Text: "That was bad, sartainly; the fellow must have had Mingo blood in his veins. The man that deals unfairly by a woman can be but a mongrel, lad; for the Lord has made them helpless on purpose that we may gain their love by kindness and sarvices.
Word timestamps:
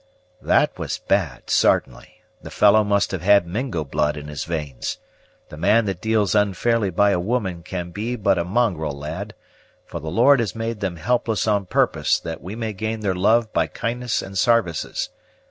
"That 0.41 0.79
was 0.79 0.97
bad, 0.97 1.51
sartainly; 1.51 2.23
the 2.41 2.49
fellow 2.49 2.83
must 2.83 3.11
have 3.11 3.21
had 3.21 3.45
Mingo 3.45 3.83
blood 3.83 4.17
in 4.17 4.29
his 4.29 4.45
veins. 4.45 4.97
The 5.49 5.57
man 5.57 5.85
that 5.85 6.01
deals 6.01 6.33
unfairly 6.33 6.89
by 6.89 7.11
a 7.11 7.19
woman 7.19 7.61
can 7.61 7.91
be 7.91 8.15
but 8.15 8.39
a 8.39 8.43
mongrel, 8.43 8.97
lad; 8.97 9.35
for 9.85 9.99
the 9.99 10.09
Lord 10.09 10.39
has 10.39 10.55
made 10.55 10.79
them 10.79 10.95
helpless 10.95 11.47
on 11.47 11.67
purpose 11.67 12.19
that 12.19 12.41
we 12.41 12.55
may 12.55 12.73
gain 12.73 13.01
their 13.01 13.13
love 13.13 13.53
by 13.53 13.67
kindness 13.67 14.23
and 14.23 14.39
sarvices. 14.39 15.09